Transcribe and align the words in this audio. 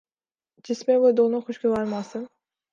جس 0.65 0.87
میں 0.87 0.97
وہ 0.97 1.11
دونوں 1.11 1.41
خوشگوار 1.41 1.85
موسم 1.85 2.23